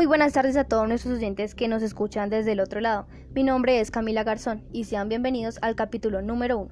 [0.00, 3.06] Muy buenas tardes a todos nuestros oyentes que nos escuchan desde el otro lado.
[3.34, 6.70] Mi nombre es Camila Garzón y sean bienvenidos al capítulo número 1.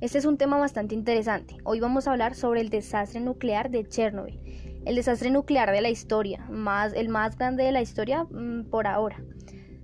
[0.00, 1.56] Este es un tema bastante interesante.
[1.64, 4.38] Hoy vamos a hablar sobre el desastre nuclear de Chernobyl.
[4.84, 8.86] El desastre nuclear de la historia, más, el más grande de la historia mm, por
[8.86, 9.20] ahora.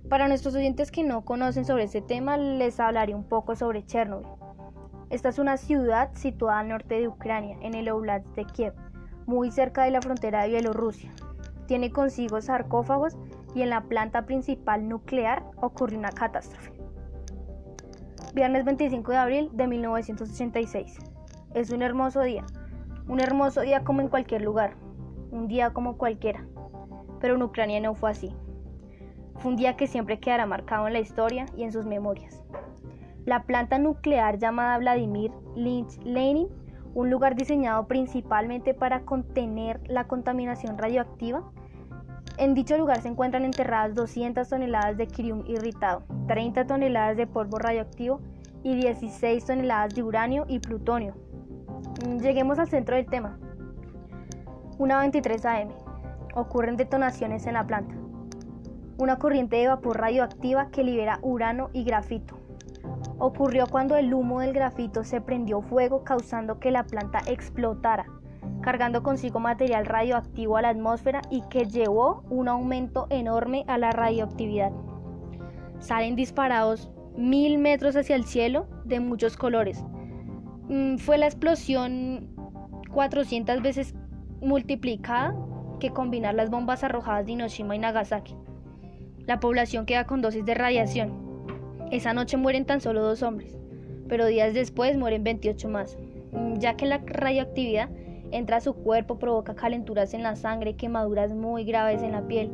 [0.07, 4.29] Para nuestros oyentes que no conocen sobre este tema, les hablaré un poco sobre Chernobyl.
[5.09, 8.73] Esta es una ciudad situada al norte de Ucrania, en el Oblast de Kiev,
[9.25, 11.13] muy cerca de la frontera de Bielorrusia.
[11.69, 13.15] Tiene consigo sarcófagos
[13.53, 16.73] y en la planta principal nuclear ocurrió una catástrofe.
[18.33, 20.97] Viernes 25 de abril de 1986.
[21.53, 22.43] Es un hermoso día.
[23.07, 24.77] Un hermoso día como en cualquier lugar.
[25.29, 26.43] Un día como cualquiera.
[27.21, 28.35] Pero en Ucrania no fue así.
[29.35, 32.41] Fue un día que siempre quedará marcado en la historia y en sus memorias.
[33.25, 36.47] La planta nuclear llamada Vladimir Lynch Lenin,
[36.95, 41.43] un lugar diseñado principalmente para contener la contaminación radioactiva,
[42.39, 47.59] en dicho lugar se encuentran enterradas 200 toneladas de kirium irritado, 30 toneladas de polvo
[47.59, 48.21] radioactivo
[48.63, 51.15] y 16 toneladas de uranio y plutonio.
[52.05, 53.37] Mm, lleguemos al centro del tema.
[54.77, 55.69] Una 23 AM.
[56.33, 57.93] Ocurren detonaciones en la planta.
[58.97, 62.39] Una corriente de vapor radioactiva que libera urano y grafito.
[63.17, 68.05] Ocurrió cuando el humo del grafito se prendió fuego causando que la planta explotara,
[68.61, 73.91] cargando consigo material radioactivo a la atmósfera y que llevó un aumento enorme a la
[73.91, 74.71] radioactividad.
[75.79, 79.83] Salen disparados mil metros hacia el cielo de muchos colores.
[80.67, 82.29] Mm, fue la explosión
[82.91, 83.95] 400 veces
[84.41, 85.35] multiplicada
[85.79, 88.35] que combinar las bombas arrojadas de Hiroshima y Nagasaki.
[89.25, 91.29] La población queda con dosis de radiación,
[91.91, 93.57] esa noche mueren tan solo dos hombres,
[94.07, 95.97] pero días después mueren 28 más,
[96.31, 97.89] mm, ya que la radioactividad
[98.31, 102.51] entra a su cuerpo, provoca calenturas en la sangre, quemaduras muy graves en la piel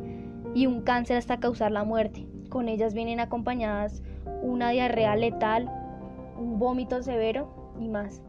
[0.54, 2.26] y un cáncer hasta causar la muerte.
[2.48, 4.02] Con ellas vienen acompañadas
[4.42, 5.70] una diarrea letal,
[6.38, 8.22] un vómito severo y más.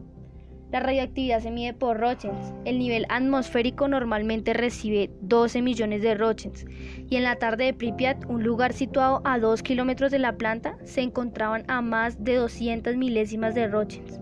[0.70, 2.52] La radioactividad se mide por Rochens.
[2.66, 6.66] El nivel atmosférico normalmente recibe 12 millones de Rochens
[7.08, 10.76] y en la tarde de Pripyat, un lugar situado a 2 kilómetros de la planta,
[10.84, 14.20] se encontraban a más de 200 milésimas de Rochens.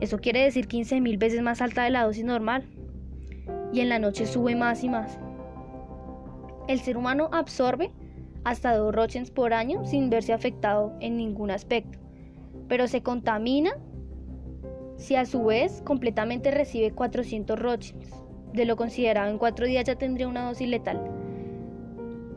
[0.00, 2.64] Eso quiere decir 15 mil veces más alta de la dosis normal.
[3.72, 5.18] Y en la noche sube más y más.
[6.68, 7.90] El ser humano absorbe
[8.44, 11.98] hasta 2 Rochens por año sin verse afectado en ningún aspecto,
[12.68, 13.72] pero se contamina
[14.96, 18.10] si a su vez completamente recibe 400 Rochins.
[18.52, 21.00] De lo considerado en 4 días ya tendría una dosis letal.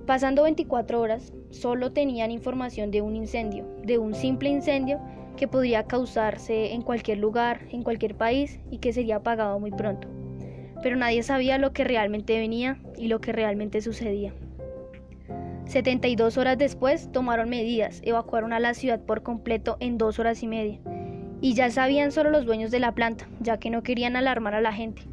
[0.06, 5.00] Pasando 24 horas, solo tenían información de un incendio, de un simple incendio
[5.38, 10.10] que podría causarse en cualquier lugar, en cualquier país y que sería apagado muy pronto.
[10.84, 14.34] Pero nadie sabía lo que realmente venía y lo que realmente sucedía.
[15.66, 20.48] 72 horas después tomaron medidas, evacuaron a la ciudad por completo en dos horas y
[20.48, 20.80] media
[21.40, 24.62] y ya sabían solo los dueños de la planta, ya que no querían alarmar a
[24.62, 25.04] la gente.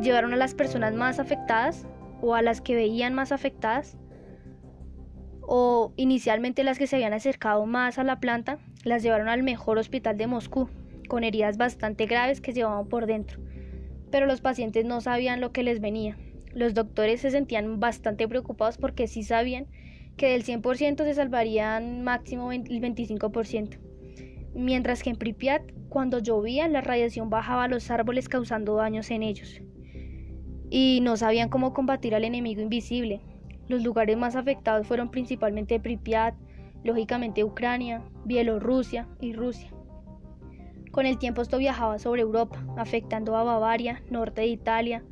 [0.00, 1.86] Llevaron a las personas más afectadas
[2.20, 3.96] o a las que veían más afectadas
[5.42, 9.78] o inicialmente las que se habían acercado más a la planta las llevaron al mejor
[9.78, 10.68] hospital de Moscú
[11.08, 13.40] con heridas bastante graves que llevaban por dentro.
[14.10, 16.16] Pero los pacientes no sabían lo que les venía.
[16.54, 19.66] Los doctores se sentían bastante preocupados porque sí sabían
[20.16, 23.78] que del 100% se salvarían máximo el 25%
[24.54, 29.22] mientras que en Pripyat, cuando llovía, la radiación bajaba a los árboles causando daños en
[29.22, 29.60] ellos.
[30.70, 33.20] Y no sabían cómo combatir al enemigo invisible.
[33.68, 36.34] Los lugares más afectados fueron principalmente Pripyat,
[36.84, 39.70] lógicamente Ucrania, Bielorrusia y Rusia.
[40.92, 45.02] Con el tiempo esto viajaba sobre Europa, afectando a Bavaria, norte de Italia,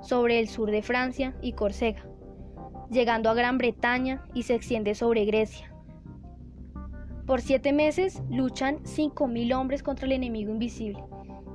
[0.00, 2.06] sobre el sur de Francia y Córcega,
[2.90, 5.72] llegando a Gran Bretaña y se extiende sobre Grecia.
[7.26, 11.02] Por siete meses luchan 5.000 hombres contra el enemigo invisible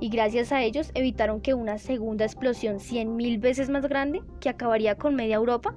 [0.00, 4.96] y gracias a ellos evitaron que una segunda explosión 100.000 veces más grande, que acabaría
[4.96, 5.74] con media Europa,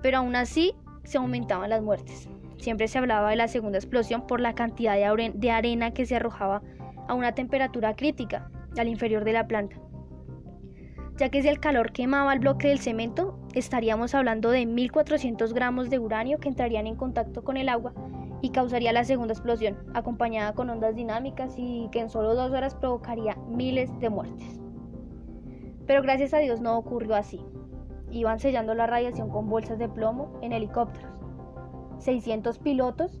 [0.00, 0.74] pero aún así
[1.04, 2.28] se aumentaban las muertes.
[2.62, 6.62] Siempre se hablaba de la segunda explosión por la cantidad de, arena que se arrojaba
[7.08, 9.80] a una temperatura crítica al inferior de la planta.
[11.16, 15.90] Ya que si el calor quemaba el bloque del cemento, estaríamos hablando de 1.400 gramos
[15.90, 17.94] de uranio que entrarían en contacto con el agua
[18.42, 22.76] y causaría la segunda explosión, acompañada con ondas dinámicas y que en solo dos horas
[22.76, 24.60] provocaría miles de muertes.
[25.88, 27.40] Pero gracias a Dios no ocurrió así.
[28.12, 31.21] Iban sellando la radiación con bolsas de plomo en helicópteros.
[32.02, 33.20] 600 pilotos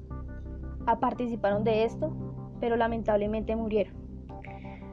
[1.00, 2.14] participaron de esto,
[2.60, 3.94] pero lamentablemente murieron.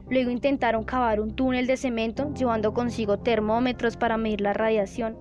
[0.08, 5.16] Luego intentaron cavar un túnel de cemento llevando consigo termómetros para medir la radiación,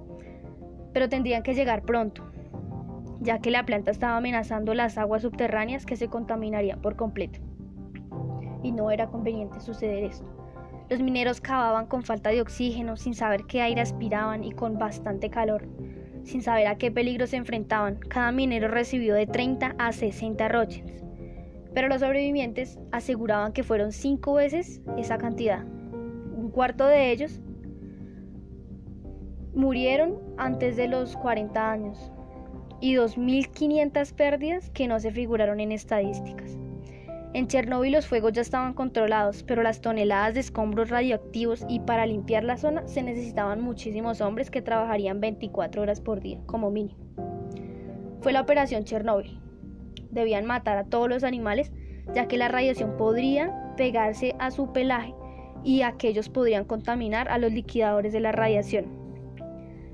[0.94, 2.24] pero tendrían que llegar pronto,
[3.20, 7.40] ya que la planta estaba amenazando las aguas subterráneas que se contaminarían por completo.
[8.64, 10.28] Y no era conveniente suceder esto.
[10.90, 15.30] Los mineros cavaban con falta de oxígeno, sin saber qué aire aspiraban y con bastante
[15.30, 15.68] calor,
[16.30, 17.96] sin saber a qué peligro se enfrentaban.
[17.96, 21.04] Cada minero recibió de 30 a 60 roches,
[21.74, 25.66] pero los sobrevivientes aseguraban que fueron cinco veces esa cantidad.
[25.66, 27.42] Un cuarto de ellos
[29.54, 32.12] murieron antes de los 40 años
[32.80, 36.59] y 2.500 pérdidas que no se figuraron en estadísticas.
[37.32, 42.08] En Chernóbil los fuegos ya estaban controlados, pero las toneladas de escombros radioactivos y para
[42.08, 46.98] limpiar la zona se necesitaban muchísimos hombres que trabajarían 24 horas por día, como mínimo.
[48.22, 49.40] Fue la operación Chernóbil.
[50.10, 51.72] Debían matar a todos los animales,
[52.16, 55.14] ya que la radiación podría pegarse a su pelaje
[55.64, 58.88] y aquellos podrían contaminar a los liquidadores de la radiación.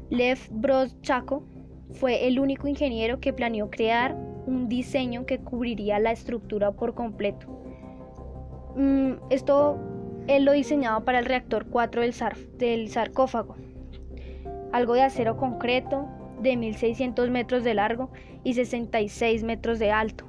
[0.10, 1.44] Lev Broschako
[1.92, 4.16] fue el único ingeniero que planeó crear
[4.46, 7.48] un diseño que cubriría la estructura por completo.
[8.76, 9.80] Mm, esto
[10.28, 13.56] él lo diseñaba para el reactor 4 del, sarcófago,
[14.72, 16.08] algo de acero concreto
[16.42, 18.10] de 1600 metros de largo
[18.44, 20.26] y 66 metros de alto.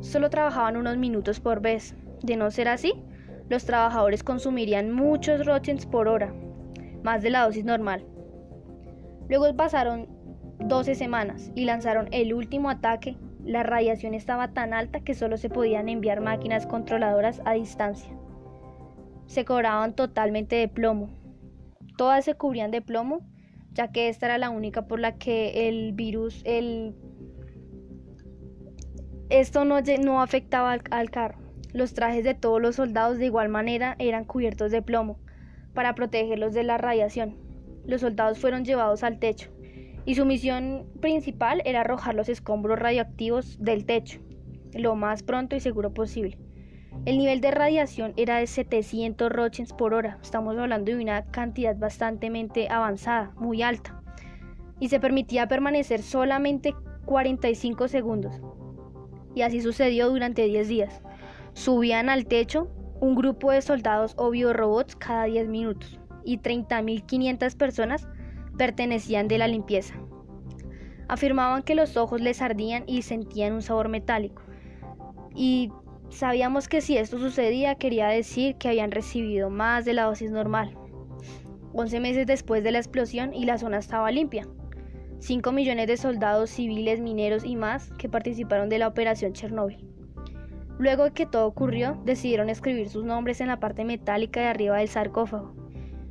[0.00, 1.94] Solo trabajaban unos minutos por vez.
[2.22, 2.94] De no ser así,
[3.48, 6.34] los trabajadores consumirían muchos rochens por hora,
[7.02, 8.04] más de la dosis normal.
[9.28, 10.08] Luego pasaron
[10.58, 15.50] 12 semanas y lanzaron el último ataque, la radiación estaba tan alta que solo se
[15.50, 18.10] podían enviar máquinas controladoras a distancia.
[19.26, 21.10] Se cobraban totalmente de plomo.
[21.96, 23.20] Todas se cubrían de plomo,
[23.72, 26.94] ya que esta era la única por la que el virus, el...
[29.28, 31.38] esto no, no afectaba al, al carro.
[31.72, 35.18] Los trajes de todos los soldados de igual manera eran cubiertos de plomo
[35.74, 37.36] para protegerlos de la radiación.
[37.84, 39.55] Los soldados fueron llevados al techo
[40.06, 44.20] y su misión principal era arrojar los escombros radioactivos del techo
[44.78, 46.38] lo más pronto y seguro posible.
[47.04, 51.76] El nivel de radiación era de 700 rochens por hora, estamos hablando de una cantidad
[51.76, 54.02] bastante avanzada, muy alta,
[54.80, 56.74] y se permitía permanecer solamente
[57.04, 58.40] 45 segundos.
[59.34, 61.02] Y así sucedió durante 10 días.
[61.52, 62.68] Subían al techo
[63.00, 68.08] un grupo de soldados o biorobots cada 10 minutos y 30.500 personas
[68.56, 69.94] pertenecían de la limpieza.
[71.08, 74.42] Afirmaban que los ojos les ardían y sentían un sabor metálico.
[75.34, 75.70] Y
[76.10, 80.76] sabíamos que si esto sucedía quería decir que habían recibido más de la dosis normal.
[81.72, 84.48] 11 meses después de la explosión y la zona estaba limpia.
[85.20, 89.86] 5 millones de soldados civiles, mineros y más que participaron de la operación Chernóbil.
[90.78, 94.76] Luego de que todo ocurrió, decidieron escribir sus nombres en la parte metálica de arriba
[94.78, 95.54] del sarcófago.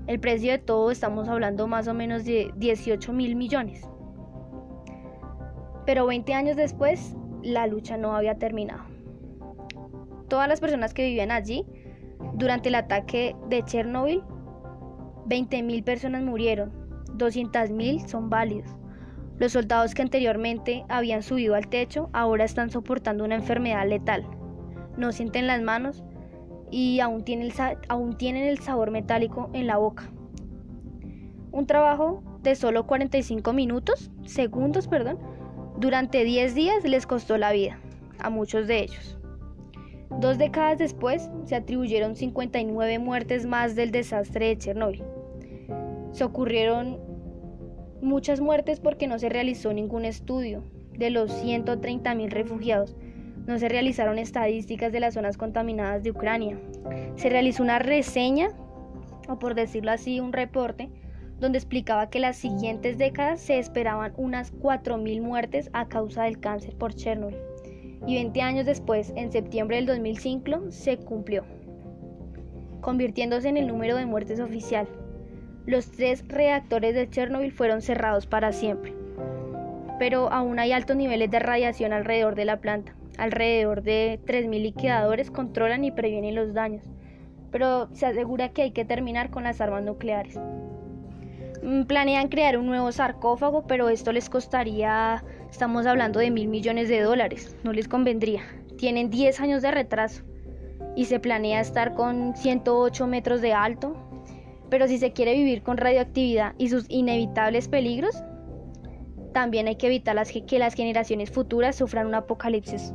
[0.07, 3.90] El precio de todo estamos hablando más o menos de 18 mil millones.
[5.86, 8.84] Pero 20 años después, la lucha no había terminado.
[10.28, 11.66] Todas las personas que vivían allí,
[12.36, 14.22] durante el ataque de Chernobyl,
[15.28, 16.72] 20.000 personas murieron,
[17.18, 18.69] 200.000 son válidos.
[19.40, 24.26] Los soldados que anteriormente habían subido al techo ahora están soportando una enfermedad letal.
[24.97, 26.04] No sienten las manos,
[26.72, 27.54] y aún, el,
[27.90, 30.10] aún tienen el sabor metálico en la boca.
[31.52, 35.19] Un trabajo de solo 45 minutos, segundos, perdón,
[35.78, 37.80] durante 10 días les costó la vida
[38.19, 39.18] a muchos de ellos.
[40.19, 45.04] Dos décadas después se atribuyeron 59 muertes más del desastre de Chernóbil.
[46.12, 47.00] Se ocurrieron
[48.02, 52.95] muchas muertes porque no se realizó ningún estudio de los 130.000 refugiados
[53.47, 56.57] no se realizaron estadísticas de las zonas contaminadas de Ucrania.
[57.16, 58.49] Se realizó una reseña,
[59.28, 60.90] o por decirlo así, un reporte,
[61.40, 66.75] donde explicaba que las siguientes décadas se esperaban unas 4.000 muertes a causa del cáncer
[66.75, 67.37] por Chernobyl.
[68.07, 71.44] Y 20 años después, en septiembre del 2005, se cumplió,
[72.81, 74.87] convirtiéndose en el número de muertes oficial.
[75.66, 78.94] Los tres reactores de Chernobyl fueron cerrados para siempre,
[79.97, 82.95] pero aún hay altos niveles de radiación alrededor de la planta.
[83.18, 86.84] Alrededor de 3.000 liquidadores controlan y previenen los daños,
[87.52, 90.38] pero se asegura que hay que terminar con las armas nucleares.
[91.64, 96.90] Mm, planean crear un nuevo sarcófago, pero esto les costaría, estamos hablando de mil millones
[96.90, 98.42] de dólares, no les convendría.
[98.78, 100.24] Tienen 10 años de retraso
[100.95, 103.95] y se planea estar con 108 metros de alto,
[104.69, 108.22] pero si se quiere vivir con radioactividad y sus inevitables peligros,
[109.34, 112.94] también hay que evitar que las generaciones futuras sufran un apocalipsis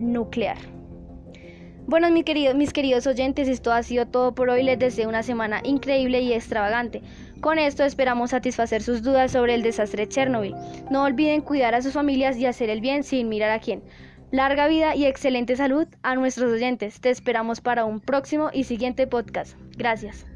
[0.00, 0.58] nuclear.
[1.86, 4.62] Bueno, mis queridos, mis queridos oyentes, esto ha sido todo por hoy.
[4.62, 7.00] Les deseo una semana increíble y extravagante.
[7.40, 10.54] Con esto esperamos satisfacer sus dudas sobre el desastre de Chernobyl.
[10.90, 13.82] No olviden cuidar a sus familias y hacer el bien sin mirar a quién.
[14.30, 17.00] Larga vida y excelente salud a nuestros oyentes.
[17.00, 19.56] Te esperamos para un próximo y siguiente podcast.
[19.78, 20.26] Gracias.